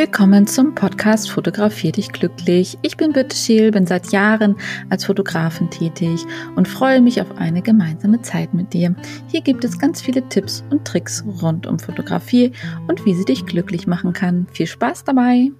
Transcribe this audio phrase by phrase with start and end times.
[0.00, 2.78] Willkommen zum Podcast Fotografier dich glücklich.
[2.80, 4.56] Ich bin Birte Scheel, bin seit Jahren
[4.88, 6.24] als Fotografin tätig
[6.56, 8.96] und freue mich auf eine gemeinsame Zeit mit dir.
[9.28, 12.52] Hier gibt es ganz viele Tipps und Tricks rund um Fotografie
[12.88, 14.46] und wie sie dich glücklich machen kann.
[14.54, 15.52] Viel Spaß dabei!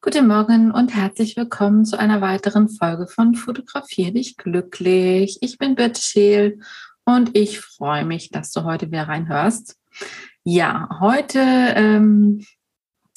[0.00, 5.36] Guten Morgen und herzlich willkommen zu einer weiteren Folge von Fotografier dich glücklich.
[5.42, 6.60] Ich bin Birte Scheel
[7.04, 9.76] und ich freue mich, dass du heute wieder reinhörst.
[10.44, 12.44] Ja, heute ähm,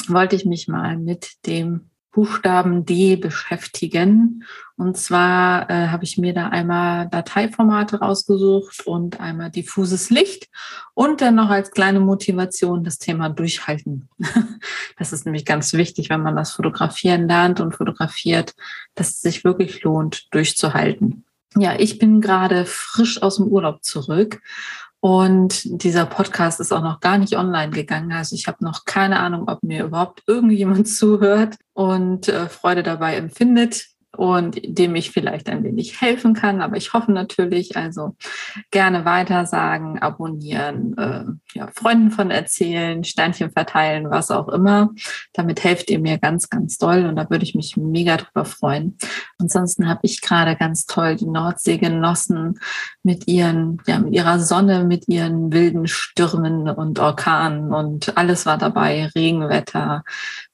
[0.07, 4.45] wollte ich mich mal mit dem Buchstaben D beschäftigen.
[4.77, 10.47] Und zwar äh, habe ich mir da einmal Dateiformate rausgesucht und einmal diffuses Licht
[10.93, 14.09] und dann noch als kleine Motivation das Thema Durchhalten.
[14.97, 18.55] Das ist nämlich ganz wichtig, wenn man das Fotografieren lernt und fotografiert,
[18.95, 21.25] dass es sich wirklich lohnt, durchzuhalten.
[21.57, 24.41] Ja, ich bin gerade frisch aus dem Urlaub zurück
[25.05, 28.11] und dieser Podcast ist auch noch gar nicht online gegangen.
[28.11, 33.15] Also ich habe noch keine Ahnung, ob mir überhaupt irgendjemand zuhört und äh, Freude dabei
[33.15, 33.85] empfindet
[34.17, 36.61] und dem ich vielleicht ein wenig helfen kann.
[36.61, 38.15] Aber ich hoffe natürlich, also
[38.71, 44.91] gerne weiter sagen, abonnieren, äh, ja, Freunden von erzählen, Sternchen verteilen, was auch immer.
[45.33, 48.97] Damit helft ihr mir ganz, ganz doll und da würde ich mich mega drüber freuen.
[49.37, 52.59] Ansonsten habe ich gerade ganz toll die Nordsee genossen
[53.03, 58.57] mit ihren, ja, mit ihrer Sonne, mit ihren wilden Stürmen und Orkanen und alles war
[58.57, 60.03] dabei, Regenwetter,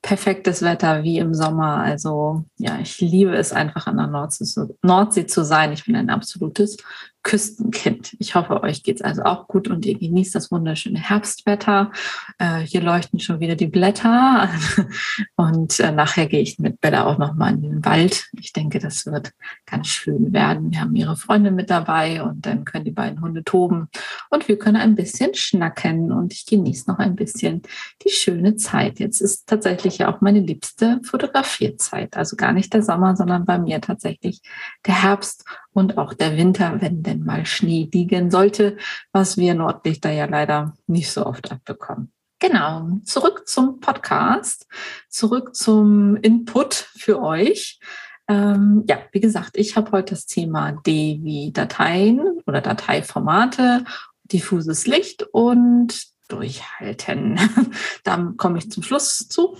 [0.01, 1.77] perfektes Wetter wie im Sommer.
[1.77, 4.45] Also ja, ich liebe es einfach an der Nordsee,
[4.81, 5.71] Nordsee zu sein.
[5.71, 6.77] Ich bin ein absolutes
[7.23, 8.15] Küstenkind.
[8.19, 11.91] Ich hoffe, euch geht's also auch gut und ihr genießt das wunderschöne Herbstwetter.
[12.39, 14.49] Äh, hier leuchten schon wieder die Blätter
[15.35, 18.29] und äh, nachher gehe ich mit Bella auch noch mal in den Wald.
[18.39, 19.33] Ich denke, das wird
[19.65, 20.71] ganz schön werden.
[20.71, 23.89] Wir haben ihre Freunde mit dabei und dann können die beiden Hunde toben
[24.29, 27.61] und wir können ein bisschen schnacken und ich genieße noch ein bisschen
[28.03, 28.99] die schöne Zeit.
[28.99, 32.17] Jetzt ist tatsächlich ja auch meine liebste Fotografierzeit.
[32.17, 34.41] Also gar nicht der Sommer, sondern bei mir tatsächlich
[34.85, 38.77] der Herbst und auch der Winter, wenn denn mal Schnee liegen sollte,
[39.11, 42.11] was wir Nordlichter ja leider nicht so oft abbekommen.
[42.39, 44.67] Genau, zurück zum Podcast,
[45.09, 47.79] zurück zum Input für euch.
[48.27, 53.83] Ähm, ja, wie gesagt, ich habe heute das Thema D wie Dateien oder Dateiformate,
[54.23, 57.39] diffuses Licht und durchhalten.
[58.03, 59.57] da komme ich zum Schluss zu.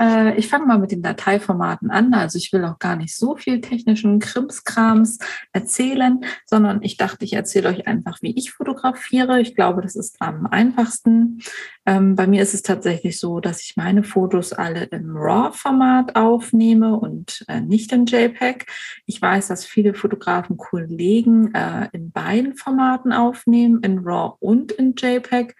[0.00, 2.14] Äh, ich fange mal mit den Dateiformaten an.
[2.14, 5.18] Also ich will auch gar nicht so viel technischen Krimskrams
[5.52, 9.40] erzählen, sondern ich dachte, ich erzähle euch einfach, wie ich fotografiere.
[9.40, 11.40] Ich glaube, das ist am einfachsten.
[11.86, 16.96] Ähm, bei mir ist es tatsächlich so, dass ich meine Fotos alle im RAW-Format aufnehme
[16.98, 18.66] und äh, nicht im JPEG.
[19.06, 24.94] Ich weiß, dass viele Fotografen, Kollegen äh, in beiden Formaten aufnehmen, in RAW und in
[24.96, 25.54] JPEG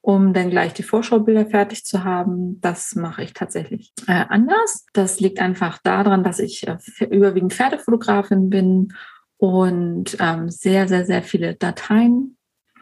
[0.00, 2.60] um dann gleich die Vorschaubilder fertig zu haben.
[2.60, 4.86] Das mache ich tatsächlich äh, anders.
[4.92, 6.78] Das liegt einfach daran, dass ich äh,
[7.10, 8.94] überwiegend Pferdefotografin bin
[9.36, 12.36] und ähm, sehr, sehr, sehr viele Dateien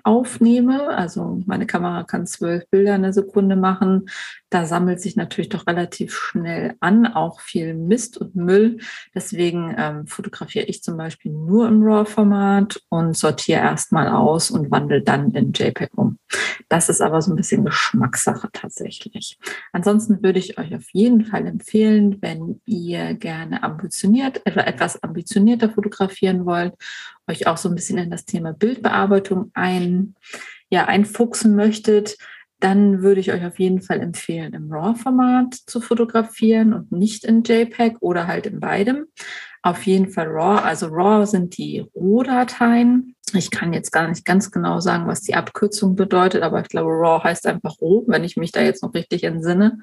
[0.07, 0.89] aufnehme.
[0.89, 4.07] Also meine Kamera kann zwölf Bilder in der Sekunde machen.
[4.51, 8.79] Da sammelt sich natürlich doch relativ schnell an, auch viel Mist und Müll.
[9.15, 15.03] Deswegen ähm, fotografiere ich zum Beispiel nur im RAW-Format und sortiere erstmal aus und wandle
[15.03, 16.19] dann in JPEG um.
[16.69, 19.39] Das ist aber so ein bisschen Geschmackssache tatsächlich.
[19.73, 26.47] Ansonsten würde ich euch auf jeden Fall empfehlen, wenn ihr gerne ambitioniert, etwas ambitionierter fotografieren
[26.47, 26.75] wollt
[27.27, 30.15] euch auch so ein bisschen in das Thema Bildbearbeitung ein,
[30.71, 32.17] ja, einfuchsen möchtet,
[32.61, 37.43] dann würde ich euch auf jeden Fall empfehlen, im RAW-Format zu fotografieren und nicht in
[37.43, 39.07] JPEG oder halt in beidem.
[39.63, 40.63] Auf jeden Fall RAW.
[40.63, 43.15] Also RAW sind die Rohdateien.
[43.35, 46.91] Ich kann jetzt gar nicht ganz genau sagen, was die Abkürzung bedeutet, aber ich glaube,
[46.91, 49.81] RAW heißt einfach roh, wenn ich mich da jetzt noch richtig entsinne.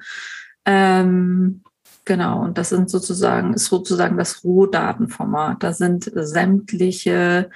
[0.64, 1.62] Ähm,
[2.06, 5.62] Genau, und das sind sozusagen, ist sozusagen das Rohdatenformat.
[5.62, 7.48] Da sind sämtliche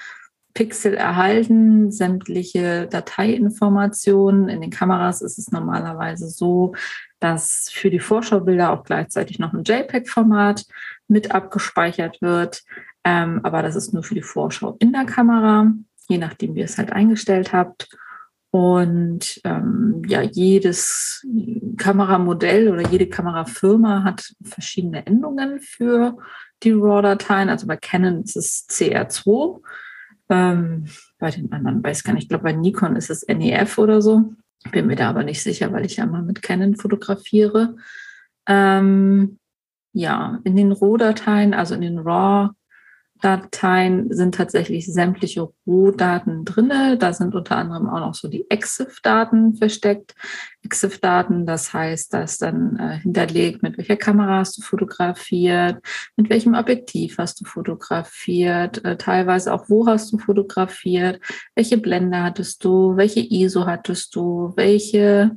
[0.58, 4.48] Pixel erhalten, sämtliche Dateiinformationen.
[4.48, 6.74] In den Kameras ist es normalerweise so,
[7.20, 10.64] dass für die Vorschaubilder auch gleichzeitig noch ein JPEG-Format
[11.06, 12.64] mit abgespeichert wird.
[13.04, 15.72] Ähm, aber das ist nur für die Vorschau in der Kamera,
[16.08, 17.88] je nachdem, wie ihr es halt eingestellt habt.
[18.50, 21.24] Und ähm, ja, jedes
[21.76, 26.16] Kameramodell oder jede Kamerafirma hat verschiedene Endungen für
[26.64, 27.48] die RAW-Dateien.
[27.48, 29.60] Also bei Canon ist es CR2.
[30.28, 30.86] Ähm,
[31.18, 32.24] bei den anderen weiß ich gar nicht.
[32.24, 34.32] Ich glaube, bei Nikon ist es NEF oder so.
[34.72, 37.76] Bin mir da aber nicht sicher, weil ich ja mal mit Canon fotografiere.
[38.46, 39.38] Ähm,
[39.92, 42.50] ja, in den RAW-Dateien, also in den RAW
[43.22, 46.96] RAW-Dateien sind tatsächlich sämtliche Rohdaten drinne.
[46.98, 50.14] Da sind unter anderem auch noch so die EXIF-Daten versteckt.
[50.64, 55.82] EXIF-Daten, das heißt, dass dann äh, hinterlegt, mit welcher Kamera hast du fotografiert,
[56.16, 61.20] mit welchem Objektiv hast du fotografiert, äh, teilweise auch wo hast du fotografiert,
[61.54, 65.36] welche Blende hattest du, welche ISO hattest du, welche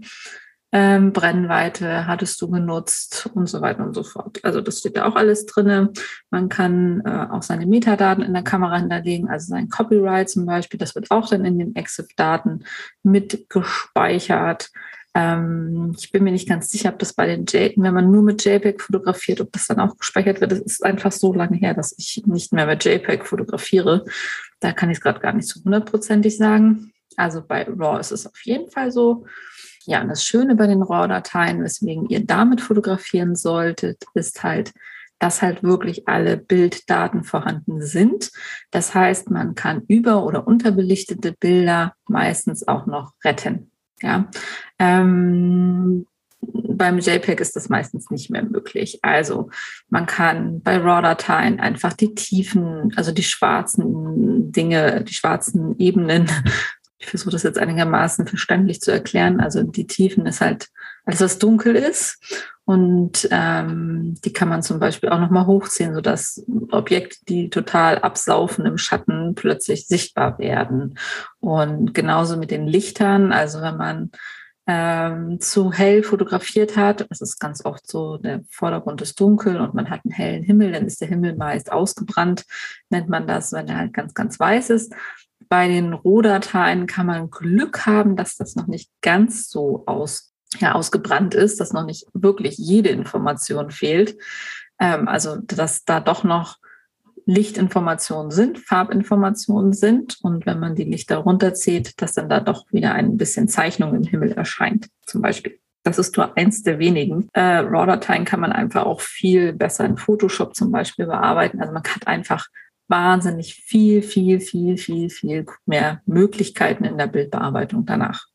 [0.74, 4.40] ähm, Brennweite hattest du genutzt und so weiter und so fort.
[4.44, 5.92] Also das steht da auch alles drinne.
[6.30, 10.78] Man kann äh, auch seine Metadaten in der Kamera hinterlegen, also sein Copyright zum Beispiel.
[10.78, 12.64] Das wird auch dann in den EXIF-Daten
[13.04, 14.70] mit gespeichert.
[15.14, 18.24] Ähm, ich bin mir nicht ganz sicher, ob das bei den JPEG, wenn man nur
[18.24, 20.54] mit JPEG fotografiert, ob das dann auch gespeichert wird.
[20.54, 24.06] Das ist einfach so lange her, dass ich nicht mehr mit JPEG fotografiere.
[24.62, 26.94] Da kann ich es gerade gar nicht so hundertprozentig sagen.
[27.18, 29.26] Also bei RAW ist es auf jeden Fall so.
[29.86, 34.74] Ja, das Schöne bei den RAW-Dateien, weswegen ihr damit fotografieren solltet, ist halt,
[35.20, 38.32] dass halt wirklich alle Bilddaten vorhanden sind.
[38.72, 43.72] Das heißt, man kann über- oder unterbelichtete Bilder meistens auch noch retten.
[44.02, 44.30] Ja,
[44.80, 46.08] ähm,
[46.42, 49.00] beim JPEG ist das meistens nicht mehr möglich.
[49.04, 49.50] Also
[49.90, 56.30] man kann bei RAW-Dateien einfach die Tiefen, also die schwarzen Dinge, die schwarzen Ebenen
[57.02, 59.40] ich versuche das jetzt einigermaßen verständlich zu erklären.
[59.40, 60.70] Also die Tiefen ist halt
[61.04, 62.20] alles, was dunkel ist.
[62.64, 68.68] Und ähm, die kann man zum Beispiel auch nochmal hochziehen, sodass Objekte, die total absaufen
[68.68, 70.98] im Schatten, plötzlich sichtbar werden.
[71.40, 73.34] Und genauso mit den Lichtern.
[73.34, 74.12] Also wenn man
[74.68, 79.74] ähm, zu hell fotografiert hat, das ist ganz oft so, der Vordergrund ist dunkel und
[79.74, 82.46] man hat einen hellen Himmel, dann ist der Himmel meist ausgebrannt,
[82.92, 84.94] nennt man das, wenn er halt ganz, ganz weiß ist
[85.52, 90.76] bei den Rohdateien kann man Glück haben, dass das noch nicht ganz so aus, ja,
[90.76, 94.18] ausgebrannt ist, dass noch nicht wirklich jede Information fehlt.
[94.80, 96.56] Ähm, also, dass da doch noch
[97.26, 102.94] Lichtinformationen sind, Farbinformationen sind und wenn man die Lichter runterzieht, dass dann da doch wieder
[102.94, 105.60] ein bisschen Zeichnung im Himmel erscheint, zum Beispiel.
[105.84, 107.28] Das ist nur eins der wenigen.
[107.34, 111.60] Äh, RAW-Dateien kann man einfach auch viel besser in Photoshop zum Beispiel bearbeiten.
[111.60, 112.48] Also man hat einfach
[112.92, 118.28] wahnsinnig viel, viel, viel, viel, viel mehr Möglichkeiten in der Bildbearbeitung danach.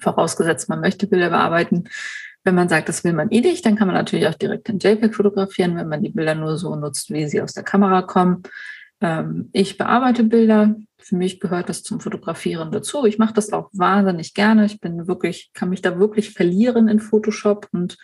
[0.00, 1.84] Vorausgesetzt, man möchte Bilder bearbeiten.
[2.44, 4.78] Wenn man sagt, das will man eh nicht, dann kann man natürlich auch direkt in
[4.78, 8.42] JPEG fotografieren, wenn man die Bilder nur so nutzt, wie sie aus der Kamera kommen.
[9.00, 10.76] Ähm, ich bearbeite Bilder.
[10.98, 13.06] Für mich gehört das zum Fotografieren dazu.
[13.06, 14.66] Ich mache das auch wahnsinnig gerne.
[14.66, 17.96] Ich bin wirklich, kann mich da wirklich verlieren in Photoshop und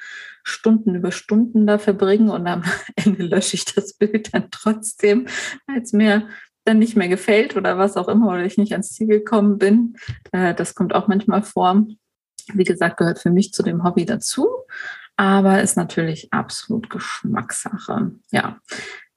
[0.42, 2.62] Stunden über Stunden da verbringen und am
[2.96, 5.26] Ende lösche ich das Bild dann trotzdem,
[5.66, 6.28] weil es mir
[6.64, 9.96] dann nicht mehr gefällt oder was auch immer oder ich nicht ans Ziel gekommen bin.
[10.32, 11.86] Äh, das kommt auch manchmal vor.
[12.52, 14.48] Wie gesagt, gehört für mich zu dem Hobby dazu,
[15.16, 18.12] aber ist natürlich absolut Geschmackssache.
[18.30, 18.58] Ja,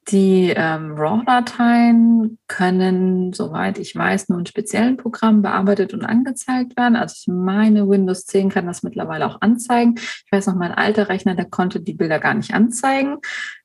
[0.08, 6.96] die ähm, RAW-Dateien können, soweit ich weiß, nur in speziellen Programmen bearbeitet und angezeigt werden.
[6.96, 9.96] Also ich meine, Windows 10 kann das mittlerweile auch anzeigen.
[9.98, 13.18] Ich weiß noch, mein alter Rechner, der konnte die Bilder gar nicht anzeigen.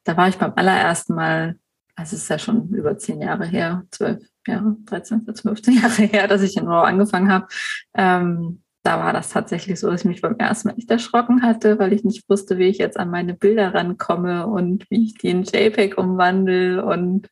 [0.05, 1.57] Da war ich beim allerersten Mal,
[1.97, 6.03] also es ist ja schon über zehn Jahre her, zwölf Jahre, 13, 14, 15 Jahre
[6.03, 7.47] her, dass ich in RAW angefangen habe.
[7.95, 11.79] Ähm, da war das tatsächlich so, dass ich mich beim ersten Mal nicht erschrocken hatte,
[11.79, 15.29] weil ich nicht wusste, wie ich jetzt an meine Bilder rankomme und wie ich die
[15.29, 17.29] in JPEG umwandle und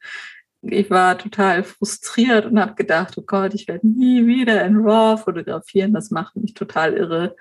[0.61, 5.17] ich war total frustriert und habe gedacht, oh Gott, ich werde nie wieder in RAW
[5.17, 5.95] fotografieren.
[5.95, 7.37] Das macht mich total irre.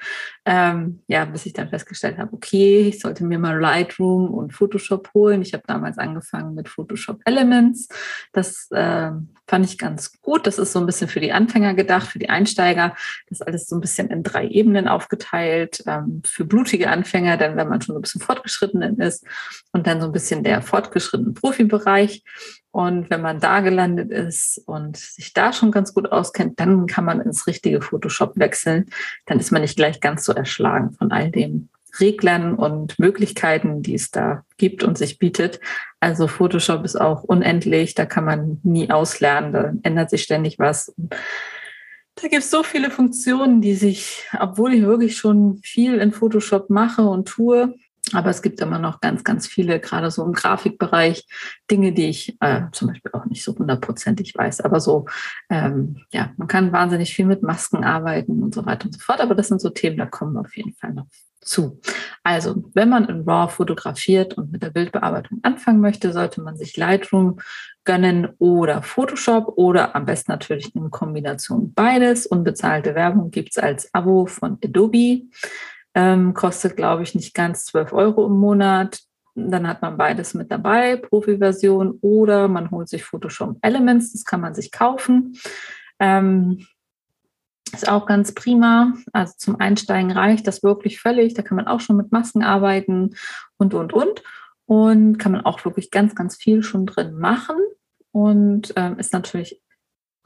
[0.45, 5.10] Ähm, ja, bis ich dann festgestellt habe, okay, ich sollte mir mal Lightroom und Photoshop
[5.13, 5.41] holen.
[5.41, 7.88] Ich habe damals angefangen mit Photoshop Elements.
[8.31, 9.12] Das äh,
[9.48, 10.48] fand ich ganz gut.
[10.48, 12.96] Das ist so ein bisschen für die Anfänger gedacht, für die Einsteiger.
[13.30, 15.84] Das ist alles so ein bisschen in drei Ebenen aufgeteilt.
[15.88, 19.25] Ähm, für blutige Anfänger, dann wenn man schon so ein bisschen fortgeschritten ist
[19.72, 22.24] und dann so ein bisschen der fortgeschrittene Profibereich.
[22.72, 27.06] Und wenn man da gelandet ist und sich da schon ganz gut auskennt, dann kann
[27.06, 28.88] man ins richtige Photoshop wechseln.
[29.25, 33.96] Dann ist man nicht gleich ganz so erschlagen von all den Reglern und Möglichkeiten, die
[33.96, 35.60] es da gibt und sich bietet.
[36.00, 40.94] Also Photoshop ist auch unendlich, da kann man nie auslernen, da ändert sich ständig was.
[42.16, 46.70] Da gibt es so viele Funktionen, die sich, obwohl ich wirklich schon viel in Photoshop
[46.70, 47.74] mache und tue,
[48.13, 51.25] aber es gibt immer noch ganz, ganz viele, gerade so im Grafikbereich,
[51.71, 54.62] Dinge, die ich äh, zum Beispiel auch nicht so hundertprozentig weiß.
[54.62, 55.05] Aber so,
[55.50, 59.21] ähm, ja, man kann wahnsinnig viel mit Masken arbeiten und so weiter und so fort.
[59.21, 61.07] Aber das sind so Themen, da kommen wir auf jeden Fall noch
[61.41, 61.79] zu.
[62.24, 66.75] Also, wenn man in RAW fotografiert und mit der Bildbearbeitung anfangen möchte, sollte man sich
[66.75, 67.39] Lightroom
[67.85, 72.25] gönnen oder Photoshop oder am besten natürlich in Kombination beides.
[72.25, 75.24] Unbezahlte Werbung gibt's als Abo von Adobe.
[75.96, 79.00] Ähm, kostet, glaube ich, nicht ganz 12 Euro im Monat.
[79.34, 84.42] Dann hat man beides mit dabei, Profi-Version oder man holt sich Photoshop Elements, das kann
[84.42, 85.38] man sich kaufen.
[86.00, 86.66] Ähm,
[87.74, 88.94] ist auch ganz prima.
[89.12, 91.34] Also zum Einsteigen reicht das wirklich völlig.
[91.34, 93.16] Da kann man auch schon mit Masken arbeiten
[93.58, 94.24] und, und, und.
[94.68, 97.58] Und kann man auch wirklich ganz, ganz viel schon drin machen.
[98.12, 99.62] Und ähm, ist natürlich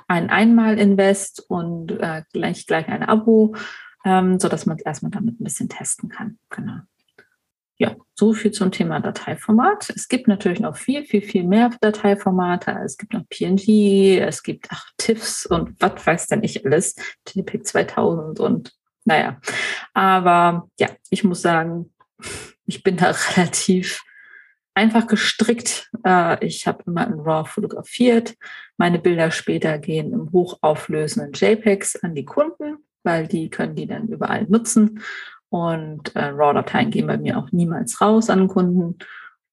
[0.08, 3.56] ein Einmal-Invest und äh, gleich, gleich ein Abo,
[4.06, 6.38] ähm, sodass man es erstmal damit ein bisschen testen kann.
[6.50, 6.80] Genau.
[7.78, 9.90] Ja, so viel zum Thema Dateiformat.
[9.96, 12.72] Es gibt natürlich noch viel, viel, viel mehr Dateiformate.
[12.84, 17.62] Es gibt noch PNG, es gibt ach, TIFFs und was weiß denn ich alles, TDP
[17.64, 18.74] 2000 und
[19.06, 19.40] naja.
[19.94, 21.94] Aber ja, ich muss sagen,
[22.66, 24.04] ich bin da relativ
[24.74, 25.90] einfach gestrickt.
[26.06, 28.36] Äh, ich habe immer in RAW fotografiert.
[28.78, 34.08] Meine Bilder später gehen im hochauflösenden JPEGs an die Kunden, weil die können die dann
[34.08, 35.02] überall nutzen.
[35.50, 38.98] Und äh, RAW-Dateien gehen bei mir auch niemals raus an Kunden,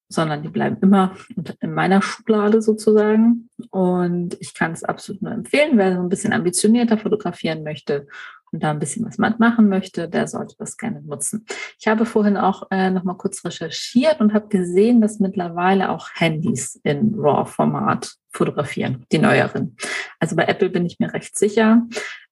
[0.09, 1.15] sondern die bleiben immer
[1.59, 3.49] in meiner Schublade sozusagen.
[3.71, 8.07] Und ich kann es absolut nur empfehlen, wer so ein bisschen ambitionierter fotografieren möchte
[8.51, 11.45] und da ein bisschen was machen möchte, der sollte das gerne nutzen.
[11.79, 16.07] Ich habe vorhin auch äh, noch mal kurz recherchiert und habe gesehen, dass mittlerweile auch
[16.15, 19.75] Handys in RAW-Format fotografieren, die neueren.
[20.19, 21.85] Also bei Apple bin ich mir recht sicher,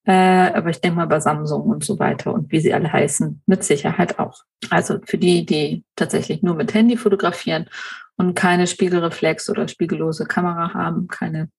[0.06, 3.42] äh, aber ich denke mal bei Samsung und so weiter und wie sie alle heißen,
[3.46, 4.44] mit Sicherheit auch.
[4.70, 7.68] Also für die, die tatsächlich nur mit Handy fotografieren
[8.16, 11.50] und keine Spiegelreflex oder spiegellose Kamera haben, keine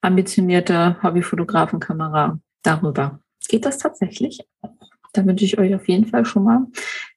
[0.00, 4.74] ambitionierte Hobbyfotografenkamera, darüber geht das tatsächlich auch.
[5.12, 6.66] Da wünsche ich euch auf jeden Fall schon mal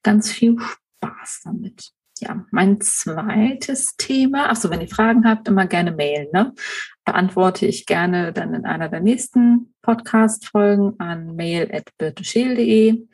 [0.02, 1.94] ganz viel Spaß damit.
[2.20, 6.28] Ja, mein zweites Thema, achso, wenn ihr Fragen habt, immer gerne mailen.
[6.32, 6.54] Ne?
[7.06, 13.08] Beantworte ich gerne dann in einer der nächsten Podcast-Folgen an mail.birtescheel.de.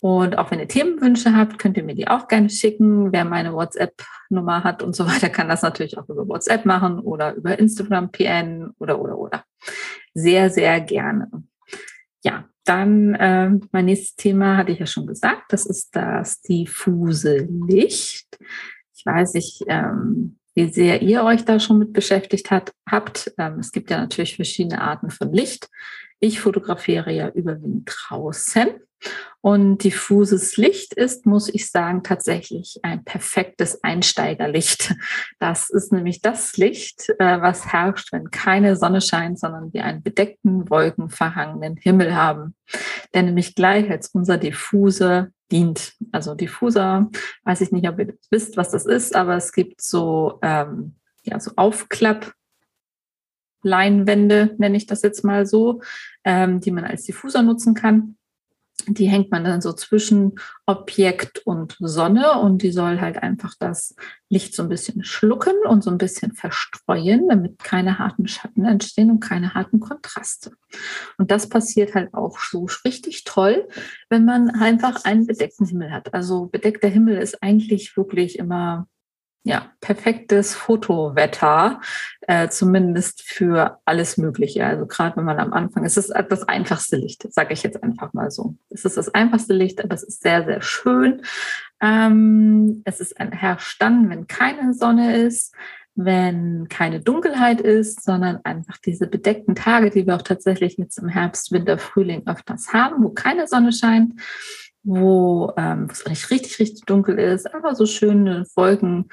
[0.00, 3.12] Und auch wenn ihr Themenwünsche habt, könnt ihr mir die auch gerne schicken.
[3.12, 7.34] Wer meine WhatsApp-Nummer hat und so weiter, kann das natürlich auch über WhatsApp machen oder
[7.34, 9.44] über Instagram PN oder, oder, oder.
[10.14, 11.30] Sehr, sehr gerne.
[12.26, 17.46] Ja, dann äh, mein nächstes Thema hatte ich ja schon gesagt, das ist das diffuse
[17.68, 18.26] Licht.
[18.96, 23.32] Ich weiß nicht, ähm, wie sehr ihr euch da schon mit beschäftigt hat, habt.
[23.38, 25.68] Ähm, es gibt ja natürlich verschiedene Arten von Licht.
[26.20, 28.68] Ich fotografiere ja überwiegend draußen.
[29.40, 34.94] Und diffuses Licht ist, muss ich sagen, tatsächlich ein perfektes Einsteigerlicht.
[35.38, 40.02] Das ist nämlich das Licht, äh, was herrscht, wenn keine Sonne scheint, sondern wir einen
[40.02, 42.56] bedeckten, wolkenverhangenen Himmel haben,
[43.14, 45.92] der nämlich gleich als unser Diffuser dient.
[46.10, 47.08] Also Diffuser,
[47.44, 51.38] weiß ich nicht, ob ihr wisst, was das ist, aber es gibt so, ähm, ja,
[51.38, 52.32] so Aufklapp.
[53.66, 55.80] Leinwände, nenne ich das jetzt mal so,
[56.24, 58.16] ähm, die man als Diffuser nutzen kann
[58.88, 63.94] die hängt man dann so zwischen Objekt und Sonne und die soll halt einfach das
[64.28, 69.10] Licht so ein bisschen schlucken und so ein bisschen verstreuen, damit keine harten Schatten entstehen
[69.10, 70.52] und keine harten Kontraste.
[71.18, 73.66] Und das passiert halt auch so richtig toll,
[74.08, 76.14] wenn man einfach einen bedeckten Himmel hat.
[76.14, 78.86] Also bedeckter Himmel ist eigentlich wirklich immer
[79.46, 81.80] ja, perfektes Fotowetter,
[82.22, 84.66] äh, zumindest für alles Mögliche.
[84.66, 88.12] Also gerade wenn man am Anfang, es ist das einfachste Licht, sage ich jetzt einfach
[88.12, 88.56] mal so.
[88.70, 91.22] Es ist das einfachste Licht, aber es ist sehr, sehr schön.
[91.80, 95.54] Ähm, es ist ein herrscht dann, wenn keine Sonne ist,
[95.94, 101.08] wenn keine Dunkelheit ist, sondern einfach diese bedeckten Tage, die wir auch tatsächlich jetzt im
[101.08, 104.14] Herbst, Winter, Frühling öfters haben, wo keine Sonne scheint
[104.86, 109.08] wo ähm, es nicht richtig, richtig dunkel ist, aber so schöne Wolken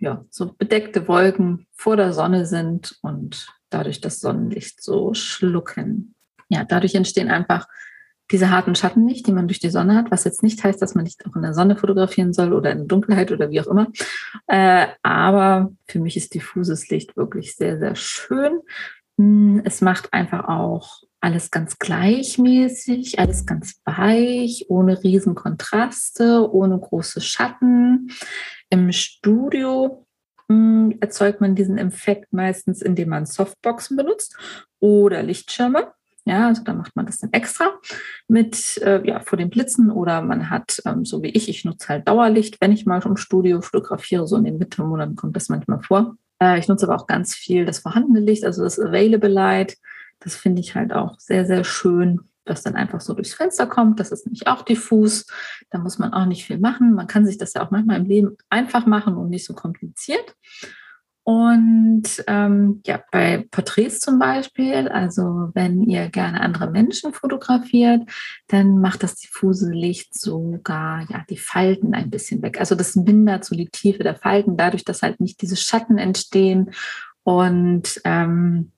[0.00, 6.14] ja, so bedeckte Wolken vor der Sonne sind und dadurch das Sonnenlicht so schlucken.
[6.48, 7.66] Ja, dadurch entstehen einfach
[8.30, 10.94] diese harten Schatten nicht, die man durch die Sonne hat, was jetzt nicht heißt, dass
[10.94, 13.88] man nicht auch in der Sonne fotografieren soll oder in Dunkelheit oder wie auch immer.
[14.46, 18.60] Äh, aber für mich ist diffuses Licht wirklich sehr, sehr schön.
[19.16, 26.78] Hm, es macht einfach auch alles ganz gleichmäßig, alles ganz weich, ohne riesen Kontraste, ohne
[26.78, 28.10] große Schatten.
[28.70, 30.06] Im Studio
[30.48, 34.36] mh, hm, erzeugt man diesen Effekt meistens, indem man Softboxen benutzt
[34.80, 35.92] oder Lichtschirme.
[36.24, 37.70] Ja, also da macht man das dann extra
[38.28, 41.88] mit äh, ja, vor den Blitzen oder man hat, ähm, so wie ich, ich nutze
[41.88, 45.80] halt Dauerlicht, wenn ich mal im Studio fotografiere, so in den Wintermonaten kommt das manchmal
[45.82, 46.16] vor.
[46.38, 49.78] Äh, ich nutze aber auch ganz viel das vorhandene Licht, also das Available Light.
[50.20, 54.00] Das finde ich halt auch sehr, sehr schön das dann einfach so durchs Fenster kommt.
[54.00, 55.26] Das ist nämlich auch diffus.
[55.70, 56.94] Da muss man auch nicht viel machen.
[56.94, 60.34] Man kann sich das ja auch manchmal im Leben einfach machen und nicht so kompliziert.
[61.24, 68.08] Und ähm, ja, bei Porträts zum Beispiel, also wenn ihr gerne andere Menschen fotografiert,
[68.46, 72.58] dann macht das diffuse Licht sogar ja die Falten ein bisschen weg.
[72.58, 76.70] Also das mindert so die Tiefe der Falten, dadurch, dass halt nicht diese Schatten entstehen
[77.24, 78.72] und ähm,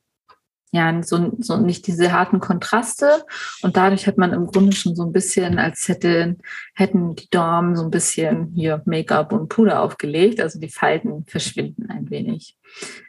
[0.72, 3.24] ja, so, so nicht diese harten Kontraste.
[3.62, 6.36] Und dadurch hat man im Grunde schon so ein bisschen, als hätte,
[6.74, 10.40] hätten die Dormen so ein bisschen hier Make-up und Puder aufgelegt.
[10.40, 12.56] Also die Falten verschwinden ein wenig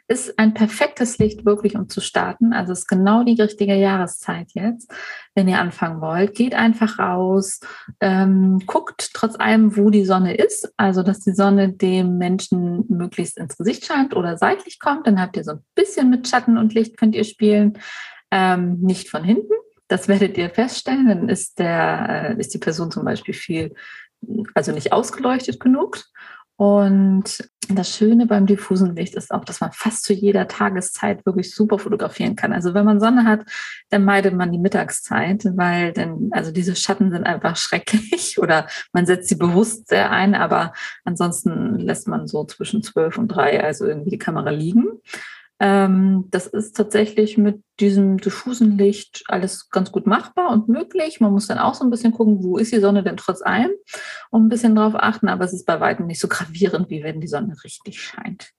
[0.08, 2.52] ist ein perfektes Licht wirklich, um zu starten.
[2.52, 4.92] Also ist genau die richtige Jahreszeit jetzt,
[5.34, 6.34] wenn ihr anfangen wollt.
[6.34, 7.60] Geht einfach raus,
[8.00, 10.72] ähm, guckt trotz allem, wo die Sonne ist.
[10.76, 15.06] Also, dass die Sonne dem Menschen möglichst ins Gesicht scheint oder seitlich kommt.
[15.06, 17.78] Dann habt ihr so ein bisschen mit Schatten und Licht könnt ihr spielen.
[18.30, 19.52] Ähm, nicht von hinten.
[19.88, 21.08] Das werdet ihr feststellen.
[21.08, 23.74] Dann ist der, äh, ist die Person zum Beispiel viel,
[24.54, 25.98] also nicht ausgeleuchtet genug.
[26.62, 31.52] Und das Schöne beim diffusen Licht ist auch, dass man fast zu jeder Tageszeit wirklich
[31.52, 32.52] super fotografieren kann.
[32.52, 33.40] Also wenn man Sonne hat,
[33.90, 39.06] dann meidet man die Mittagszeit, weil dann, also diese Schatten sind einfach schrecklich oder man
[39.06, 40.72] setzt sie bewusst sehr ein, aber
[41.04, 44.86] ansonsten lässt man so zwischen zwölf und drei also irgendwie die Kamera liegen.
[45.62, 51.20] Ähm, das ist tatsächlich mit diesem diffusen Licht alles ganz gut machbar und möglich.
[51.20, 53.70] Man muss dann auch so ein bisschen gucken, wo ist die Sonne denn trotz allem
[54.30, 57.20] und ein bisschen drauf achten, aber es ist bei weitem nicht so gravierend, wie wenn
[57.20, 58.50] die Sonne richtig scheint.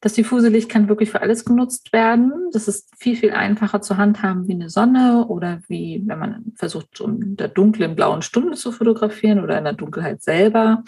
[0.00, 2.32] Das diffuse Licht kann wirklich für alles genutzt werden.
[2.52, 6.96] Das ist viel, viel einfacher zu handhaben wie eine Sonne oder wie, wenn man versucht,
[6.96, 10.82] so in der dunklen blauen Stunde zu fotografieren oder in der Dunkelheit selber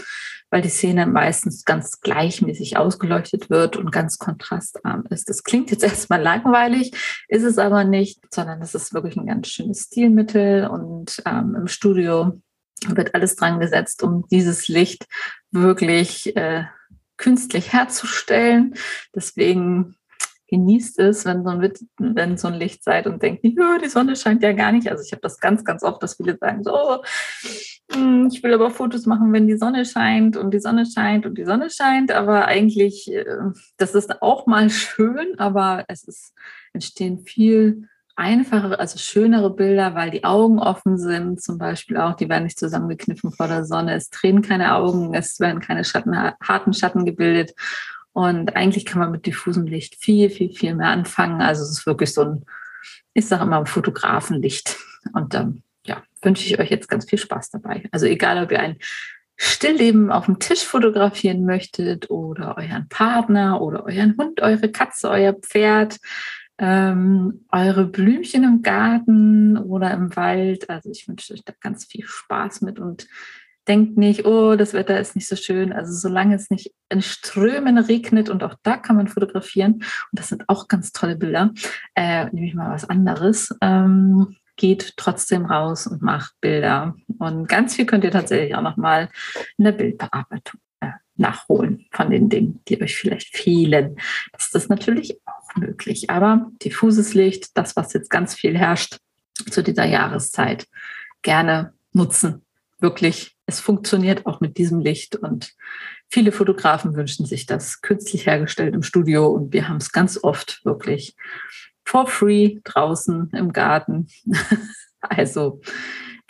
[0.51, 5.29] weil die Szene meistens ganz gleichmäßig ausgeleuchtet wird und ganz kontrastarm ist.
[5.29, 6.93] Das klingt jetzt erstmal langweilig,
[7.29, 11.67] ist es aber nicht, sondern es ist wirklich ein ganz schönes Stilmittel und ähm, im
[11.67, 12.41] Studio
[12.87, 15.07] wird alles dran gesetzt, um dieses Licht
[15.51, 16.65] wirklich äh,
[17.19, 18.75] künstlich herzustellen.
[19.15, 19.97] Deswegen
[20.49, 24.17] genießt es, wenn so ein, wenn so ein Licht seid und denkt, ja, die Sonne
[24.17, 24.91] scheint ja gar nicht.
[24.91, 27.03] Also ich habe das ganz, ganz oft, dass viele sagen, so,
[27.93, 31.37] hm, ich will aber Fotos machen, wenn die Sonne scheint und die Sonne scheint und
[31.37, 32.13] die Sonne scheint.
[32.13, 33.25] Aber eigentlich, äh,
[33.77, 36.33] das ist auch mal schön, aber es ist,
[36.73, 42.29] entstehen viel einfachere, also schönere Bilder, weil die Augen offen sind, zum Beispiel auch, die
[42.29, 46.75] werden nicht zusammengekniffen vor der Sonne, es drehen keine Augen, es werden keine Schatten, harten
[46.75, 47.55] Schatten gebildet.
[48.13, 51.41] Und eigentlich kann man mit diffusem Licht viel, viel, viel mehr anfangen.
[51.41, 52.45] Also es ist wirklich so ein,
[53.15, 54.77] ich sage immer, Fotografenlicht.
[55.13, 57.85] Und ähm, ja, wünsche ich euch jetzt ganz viel Spaß dabei.
[57.93, 58.79] Also egal, ob ihr ein
[59.37, 65.35] Stillleben auf dem Tisch fotografieren möchtet oder euren Partner oder euren Hund, eure Katze, euer
[65.35, 65.99] Pferd,
[66.59, 70.69] ähm, eure Blümchen im Garten oder im Wald.
[70.69, 73.07] Also ich wünsche euch da ganz viel Spaß mit und
[73.69, 75.73] denkt nicht, oh, das Wetter ist nicht so schön.
[75.73, 80.29] Also solange es nicht in Strömen regnet und auch da kann man fotografieren, und das
[80.29, 81.53] sind auch ganz tolle Bilder,
[81.95, 86.97] äh, nehme ich mal was anderes, ähm, geht trotzdem raus und macht Bilder.
[87.19, 89.09] Und ganz viel könnt ihr tatsächlich auch nochmal
[89.57, 93.97] in der Bildbearbeitung äh, nachholen von den Dingen, die euch vielleicht fehlen.
[94.33, 96.11] Das ist natürlich auch möglich.
[96.11, 98.99] Aber diffuses Licht, das, was jetzt ganz viel herrscht
[99.51, 100.67] zu dieser Jahreszeit,
[101.23, 102.45] gerne nutzen.
[102.81, 105.55] Wirklich es funktioniert auch mit diesem Licht und
[106.07, 110.61] viele Fotografen wünschen sich das künstlich hergestellt im Studio und wir haben es ganz oft
[110.67, 111.17] wirklich
[111.83, 114.09] for free draußen im Garten.
[115.01, 115.63] also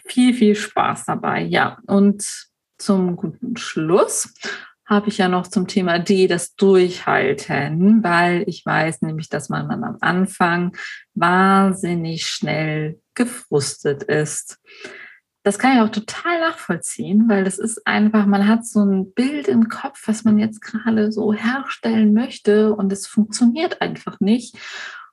[0.07, 1.42] viel, viel Spaß dabei.
[1.42, 2.46] Ja, und
[2.78, 4.33] zum guten Schluss
[4.88, 9.70] habe ich ja noch zum Thema D das Durchhalten, weil ich weiß nämlich, dass man
[9.70, 10.77] am Anfang
[11.14, 14.59] wahnsinnig schnell gefrustet ist
[15.48, 19.48] das kann ich auch total nachvollziehen, weil das ist einfach, man hat so ein Bild
[19.48, 24.57] im Kopf, was man jetzt gerade so herstellen möchte und es funktioniert einfach nicht.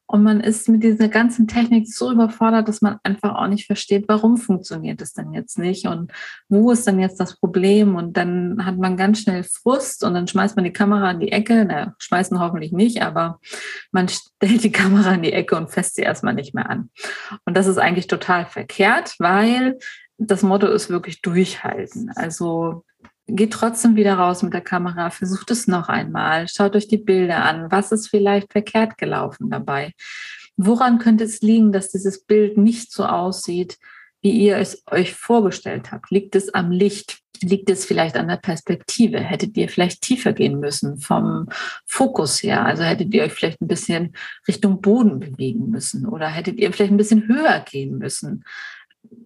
[0.07, 4.05] Und man ist mit dieser ganzen Technik so überfordert, dass man einfach auch nicht versteht,
[4.07, 6.11] warum funktioniert es denn jetzt nicht und
[6.47, 7.95] wo ist denn jetzt das Problem?
[7.95, 11.31] Und dann hat man ganz schnell Frust und dann schmeißt man die Kamera in die
[11.31, 11.65] Ecke.
[11.67, 13.39] Na, schmeißen hoffentlich nicht, aber
[13.91, 16.89] man stellt die Kamera in die Ecke und fässt sie erstmal nicht mehr an.
[17.45, 19.79] Und das ist eigentlich total verkehrt, weil
[20.17, 22.11] das Motto ist wirklich durchhalten.
[22.15, 22.83] Also
[23.27, 27.43] geht trotzdem wieder raus mit der Kamera, versucht es noch einmal, schaut euch die Bilder
[27.43, 27.71] an.
[27.71, 29.93] Was ist vielleicht verkehrt gelaufen dabei?
[30.57, 33.77] Woran könnte es liegen, dass dieses Bild nicht so aussieht,
[34.21, 36.09] wie ihr es euch vorgestellt habt?
[36.11, 37.19] Liegt es am Licht?
[37.41, 39.19] Liegt es vielleicht an der Perspektive?
[39.19, 41.47] Hättet ihr vielleicht tiefer gehen müssen vom
[41.85, 42.65] Fokus her?
[42.65, 44.15] Also hättet ihr euch vielleicht ein bisschen
[44.47, 48.45] Richtung Boden bewegen müssen oder hättet ihr vielleicht ein bisschen höher gehen müssen?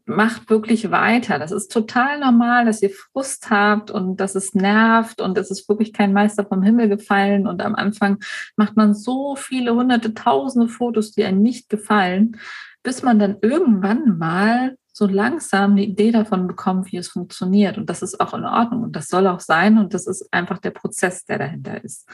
[0.05, 1.39] Macht wirklich weiter.
[1.39, 5.69] Das ist total normal, dass ihr Frust habt und dass es nervt und es ist
[5.69, 7.47] wirklich kein Meister vom Himmel gefallen.
[7.47, 8.19] Und am Anfang
[8.55, 12.37] macht man so viele hunderte, tausende Fotos, die einem nicht gefallen,
[12.83, 17.77] bis man dann irgendwann mal so langsam eine Idee davon bekommt, wie es funktioniert.
[17.77, 20.57] Und das ist auch in Ordnung und das soll auch sein und das ist einfach
[20.57, 22.09] der Prozess, der dahinter ist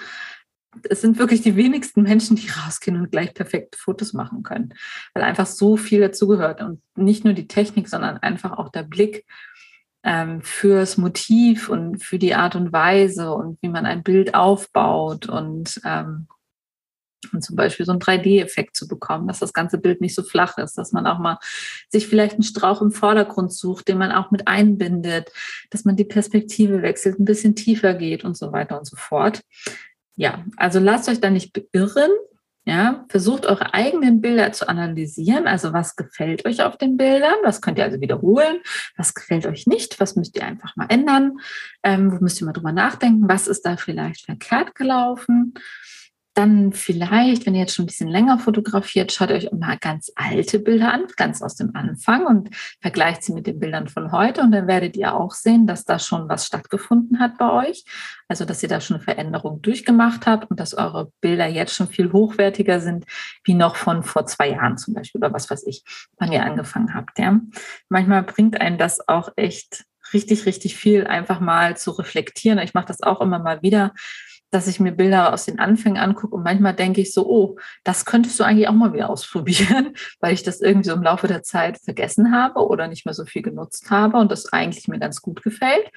[0.89, 4.73] es sind wirklich die wenigsten Menschen, die rausgehen und gleich perfekte Fotos machen können,
[5.13, 9.25] weil einfach so viel dazugehört und nicht nur die Technik, sondern einfach auch der Blick
[10.03, 15.27] ähm, fürs Motiv und für die Art und Weise und wie man ein Bild aufbaut
[15.27, 16.27] und, ähm,
[17.33, 20.59] und zum Beispiel so einen 3D-Effekt zu bekommen, dass das ganze Bild nicht so flach
[20.59, 21.39] ist, dass man auch mal
[21.89, 25.31] sich vielleicht einen Strauch im Vordergrund sucht, den man auch mit einbindet,
[25.71, 29.41] dass man die Perspektive wechselt, ein bisschen tiefer geht und so weiter und so fort
[30.15, 32.11] ja, also lasst euch da nicht beirren.
[32.67, 35.45] Ja, versucht eure eigenen Bilder zu analysieren.
[35.45, 37.35] Also was gefällt euch auf den Bildern?
[37.43, 38.57] Was könnt ihr also wiederholen?
[38.97, 39.99] Was gefällt euch nicht?
[39.99, 41.37] Was müsst ihr einfach mal ändern?
[41.83, 43.29] Ähm, wo müsst ihr mal drüber nachdenken?
[43.29, 45.53] Was ist da vielleicht verkehrt gelaufen?
[46.35, 50.59] Dann vielleicht, wenn ihr jetzt schon ein bisschen länger fotografiert, schaut euch mal ganz alte
[50.59, 54.41] Bilder an, ganz aus dem Anfang und vergleicht sie mit den Bildern von heute.
[54.41, 57.85] Und dann werdet ihr auch sehen, dass da schon was stattgefunden hat bei euch.
[58.27, 61.87] Also, dass ihr da schon eine Veränderung durchgemacht habt und dass eure Bilder jetzt schon
[61.87, 63.05] viel hochwertiger sind,
[63.45, 65.83] wie noch von vor zwei Jahren zum Beispiel oder was weiß ich,
[66.17, 67.17] wann ihr angefangen habt.
[67.17, 67.39] Ja.
[67.87, 72.59] Manchmal bringt einen das auch echt richtig, richtig viel, einfach mal zu reflektieren.
[72.59, 73.93] Ich mache das auch immer mal wieder
[74.55, 78.05] dass ich mir Bilder aus den Anfängen angucke und manchmal denke ich so, oh, das
[78.05, 81.43] könntest du eigentlich auch mal wieder ausprobieren, weil ich das irgendwie so im Laufe der
[81.43, 85.21] Zeit vergessen habe oder nicht mehr so viel genutzt habe und das eigentlich mir ganz
[85.21, 85.91] gut gefällt.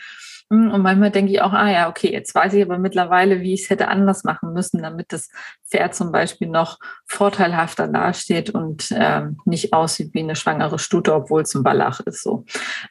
[0.51, 3.55] Hm, und manchmal denke ich auch, ah ja, okay, jetzt weiß ich aber mittlerweile, wie
[3.55, 5.29] ich es hätte anders machen müssen, damit das
[5.68, 11.42] Pferd zum Beispiel noch vorteilhafter dasteht und ähm, nicht aussieht wie eine schwangere Stute, obwohl
[11.42, 12.23] es ein Wallach ist.
[12.23, 12.44] So.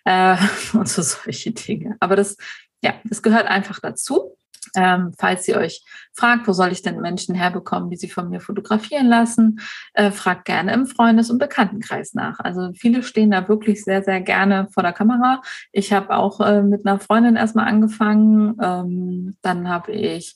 [0.06, 0.38] Äh,
[0.74, 1.98] und so solche Dinge.
[2.00, 2.38] Aber das,
[2.84, 4.37] ja, das gehört einfach dazu.
[4.76, 8.40] Ähm, falls ihr euch fragt, wo soll ich denn Menschen herbekommen, die sich von mir
[8.40, 9.60] fotografieren lassen,
[9.94, 12.40] äh, fragt gerne im Freundes- und Bekanntenkreis nach.
[12.40, 15.42] Also viele stehen da wirklich sehr, sehr gerne vor der Kamera.
[15.72, 18.58] Ich habe auch äh, mit einer Freundin erstmal angefangen.
[18.62, 20.36] Ähm, dann habe ich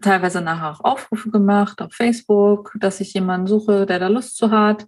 [0.00, 4.50] teilweise nachher auch Aufrufe gemacht auf Facebook, dass ich jemanden suche, der da Lust zu
[4.50, 4.86] hat.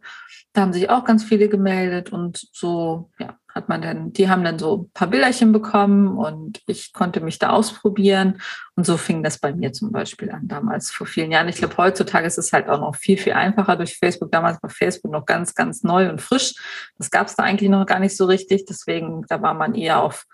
[0.53, 4.45] Da haben sich auch ganz viele gemeldet und so, ja, hat man dann, die haben
[4.45, 8.41] dann so ein paar Bilderchen bekommen und ich konnte mich da ausprobieren.
[8.77, 11.49] Und so fing das bei mir zum Beispiel an, damals vor vielen Jahren.
[11.49, 14.31] Ich glaube, heutzutage ist es halt auch noch viel, viel einfacher durch Facebook.
[14.31, 16.55] Damals war Facebook noch ganz, ganz neu und frisch.
[16.97, 18.65] Das gab es da eigentlich noch gar nicht so richtig.
[18.65, 20.27] Deswegen, da war man eher auf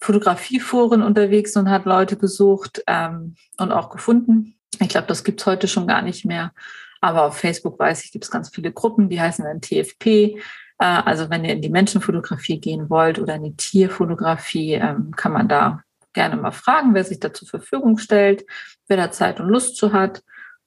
[0.00, 4.56] Fotografieforen unterwegs und hat Leute gesucht ähm, und auch gefunden.
[4.80, 6.52] Ich glaube, das gibt's heute schon gar nicht mehr.
[7.00, 10.06] Aber auf Facebook weiß ich, gibt es ganz viele Gruppen, die heißen dann TFP.
[10.06, 10.38] Äh,
[10.78, 15.48] also wenn ihr in die Menschenfotografie gehen wollt oder in die Tierfotografie, ähm, kann man
[15.48, 18.44] da gerne mal fragen, wer sich da zur Verfügung stellt,
[18.88, 20.22] wer da Zeit und Lust zu hat.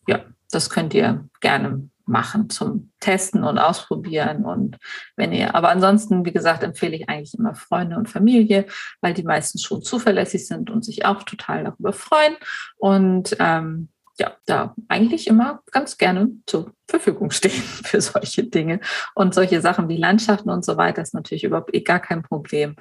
[0.07, 4.45] Ja, das könnt ihr gerne machen zum Testen und Ausprobieren.
[4.45, 4.77] Und
[5.15, 8.65] wenn ihr, aber ansonsten, wie gesagt, empfehle ich eigentlich immer Freunde und Familie,
[9.01, 12.35] weil die meisten schon zuverlässig sind und sich auch total darüber freuen.
[12.77, 13.89] Und ähm,
[14.19, 18.79] ja, da eigentlich immer ganz gerne zur Verfügung stehen für solche Dinge.
[19.13, 22.75] Und solche Sachen wie Landschaften und so weiter ist natürlich überhaupt eh gar kein Problem.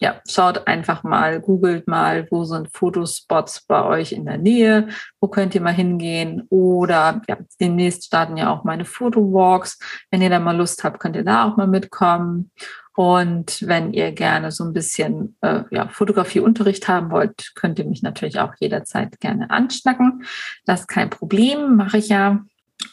[0.00, 4.88] Ja, schaut einfach mal, googelt mal, wo sind Fotospots bei euch in der Nähe,
[5.20, 9.78] wo könnt ihr mal hingehen oder ja, demnächst starten ja auch meine Fotowalks.
[10.10, 12.52] Wenn ihr da mal Lust habt, könnt ihr da auch mal mitkommen.
[12.94, 18.02] Und wenn ihr gerne so ein bisschen äh, ja, Fotografieunterricht haben wollt, könnt ihr mich
[18.02, 20.24] natürlich auch jederzeit gerne anschnacken.
[20.64, 22.40] Das ist kein Problem, mache ich ja.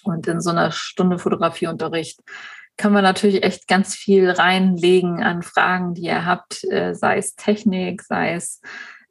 [0.04, 2.20] Und in so einer Stunde Fotografieunterricht
[2.78, 7.36] kann man natürlich echt ganz viel reinlegen an Fragen, die ihr habt, äh, sei es
[7.36, 8.62] Technik, sei es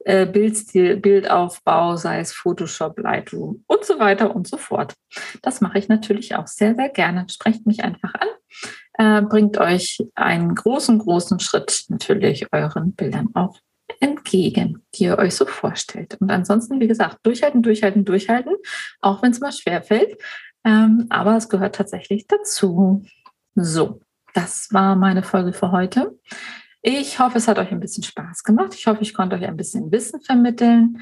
[0.05, 4.95] äh, Bildstil, Bildaufbau, sei es Photoshop, Lightroom und so weiter und so fort.
[5.43, 7.27] Das mache ich natürlich auch sehr, sehr gerne.
[7.31, 8.29] Sprecht mich einfach an
[8.99, 13.59] äh, bringt euch einen großen, großen Schritt natürlich euren Bildern auch
[14.01, 16.17] entgegen, die ihr euch so vorstellt.
[16.21, 18.55] Und ansonsten, wie gesagt, durchhalten, durchhalten, durchhalten,
[19.01, 20.17] auch wenn es mal schwer fällt.
[20.65, 23.05] Ähm, aber es gehört tatsächlich dazu.
[23.55, 24.01] So,
[24.35, 26.19] das war meine Folge für heute.
[26.83, 28.75] Ich hoffe, es hat euch ein bisschen Spaß gemacht.
[28.75, 31.01] Ich hoffe, ich konnte euch ein bisschen Wissen vermitteln.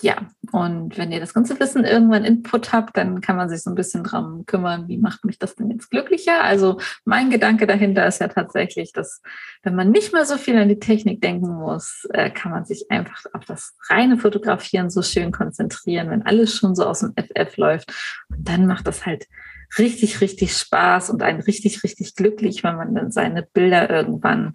[0.00, 3.70] ja, und wenn ihr das ganze Wissen irgendwann Input habt, dann kann man sich so
[3.70, 6.44] ein bisschen drum kümmern, wie macht mich das denn jetzt glücklicher?
[6.44, 9.20] Also mein Gedanke dahinter ist ja tatsächlich, dass
[9.64, 12.90] wenn man nicht mehr so viel an die Technik denken muss, äh, kann man sich
[12.90, 17.56] einfach auf das reine Fotografieren so schön konzentrieren, wenn alles schon so aus dem FF
[17.56, 17.92] läuft.
[18.30, 19.26] Und dann macht das halt
[19.76, 24.54] richtig, richtig Spaß und einen richtig, richtig glücklich, wenn man dann seine Bilder irgendwann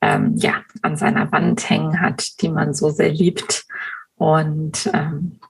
[0.00, 3.66] ähm, ja, an seiner Wand hängen hat, die man so sehr liebt.
[4.16, 5.40] Und ähm,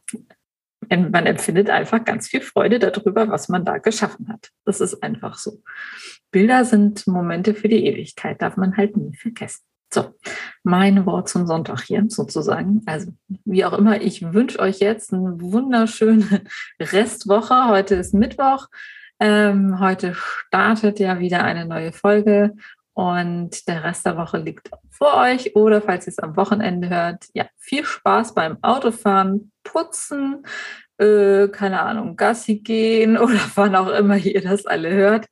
[0.88, 4.50] man empfindet einfach ganz viel Freude darüber, was man da geschaffen hat.
[4.64, 5.62] Das ist einfach so.
[6.30, 9.62] Bilder sind Momente für die Ewigkeit, darf man halt nie vergessen.
[9.92, 10.12] So,
[10.64, 12.82] mein Wort zum Sonntag hier sozusagen.
[12.86, 13.12] Also,
[13.44, 16.42] wie auch immer, ich wünsche euch jetzt eine wunderschöne
[16.80, 17.68] Restwoche.
[17.68, 18.66] Heute ist Mittwoch.
[19.26, 22.52] Ähm, heute startet ja wieder eine neue Folge
[22.92, 27.24] und der Rest der Woche liegt vor euch oder falls ihr es am Wochenende hört,
[27.32, 30.44] ja, viel Spaß beim Autofahren, Putzen,
[30.98, 35.24] äh, keine Ahnung, Gassi gehen oder wann auch immer ihr das alle hört.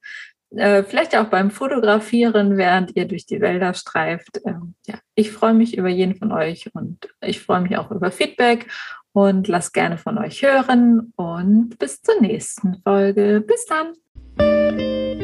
[0.56, 4.40] Äh, vielleicht auch beim Fotografieren, während ihr durch die Wälder streift.
[4.46, 8.10] Ähm, ja, ich freue mich über jeden von euch und ich freue mich auch über
[8.10, 8.68] Feedback
[9.12, 13.44] und lasst gerne von euch hören und bis zur nächsten Folge.
[13.46, 15.21] Bis dann.